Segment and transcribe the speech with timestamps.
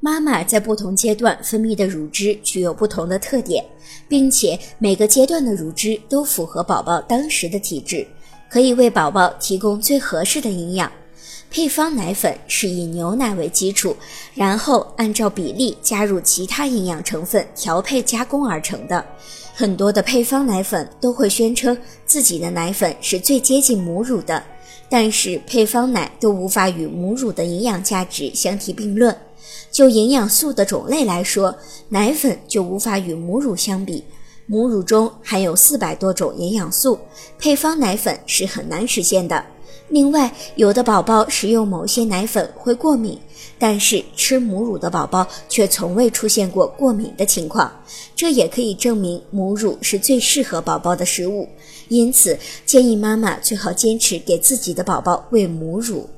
[0.00, 3.64] 妈妈在不同阶段分泌的乳汁具有不同的特点，
[4.08, 8.06] 并且每个阶段的乳汁都符合宝宝当时的体质，
[8.48, 10.90] 可以为宝宝提供最合适的营养。
[11.50, 13.96] 配方奶粉是以牛奶为基础，
[14.34, 19.04] 然后按照比例加入其他营养成分调配加工而成的。
[19.54, 24.40] 很多的配方奶粉都会宣称自己的奶粉是最接近母乳的，
[24.88, 29.16] 但是配方奶都无法与母乳的营养价值相提并论。
[29.70, 31.54] 就营养素的种类来说，
[31.88, 34.04] 奶粉就无法与母乳相比。
[34.46, 36.98] 母乳中含有四百多种营养素，
[37.38, 39.44] 配方奶粉是很难实现的。
[39.90, 43.18] 另外，有的宝宝食用某些奶粉会过敏，
[43.58, 47.70] 但是吃母乳的宝宝却从未出现过过敏的情况，
[48.16, 51.48] 这也可以证明母乳是最适合宝宝的食物。
[51.88, 56.08] 因此，建议妈妈最好坚持给自己的宝宝喂母乳。